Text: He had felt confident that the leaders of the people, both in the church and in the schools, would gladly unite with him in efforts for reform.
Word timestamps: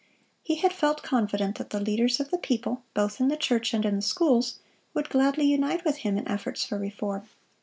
He 0.41 0.55
had 0.55 0.73
felt 0.73 1.03
confident 1.03 1.59
that 1.59 1.69
the 1.69 1.79
leaders 1.79 2.19
of 2.19 2.31
the 2.31 2.39
people, 2.39 2.81
both 2.95 3.19
in 3.19 3.27
the 3.27 3.37
church 3.37 3.71
and 3.71 3.85
in 3.85 3.97
the 3.97 4.01
schools, 4.01 4.57
would 4.95 5.09
gladly 5.11 5.45
unite 5.45 5.85
with 5.85 5.97
him 5.97 6.17
in 6.17 6.27
efforts 6.27 6.65
for 6.65 6.79
reform. 6.79 7.29